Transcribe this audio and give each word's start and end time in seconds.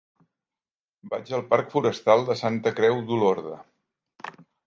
Vaig 1.11 1.29
al 1.39 1.43
parc 1.51 1.69
Forestal 1.75 2.25
de 2.31 2.37
Santa 2.41 2.73
Creu 2.79 3.05
d'Olorda. 3.11 3.59